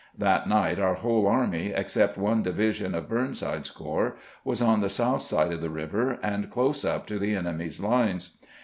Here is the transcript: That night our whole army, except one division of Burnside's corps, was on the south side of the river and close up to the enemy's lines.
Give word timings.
That 0.17 0.49
night 0.49 0.79
our 0.79 0.95
whole 0.95 1.27
army, 1.27 1.73
except 1.75 2.17
one 2.17 2.41
division 2.41 2.95
of 2.95 3.07
Burnside's 3.07 3.69
corps, 3.69 4.15
was 4.43 4.59
on 4.59 4.81
the 4.81 4.89
south 4.89 5.21
side 5.21 5.51
of 5.53 5.61
the 5.61 5.69
river 5.69 6.17
and 6.23 6.49
close 6.49 6.83
up 6.83 7.05
to 7.05 7.19
the 7.19 7.35
enemy's 7.35 7.79
lines. 7.79 8.35